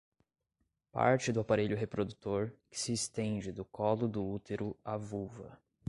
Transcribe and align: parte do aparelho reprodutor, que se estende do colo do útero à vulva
parte 0.91 1.31
do 1.31 1.41
aparelho 1.41 1.77
reprodutor, 1.77 2.51
que 2.71 2.79
se 2.79 2.91
estende 2.91 3.51
do 3.51 3.63
colo 3.63 4.07
do 4.07 4.27
útero 4.27 4.75
à 4.83 4.97
vulva 4.97 5.55